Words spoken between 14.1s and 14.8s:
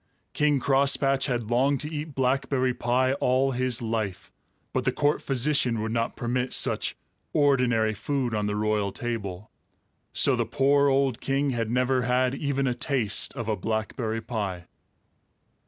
pie.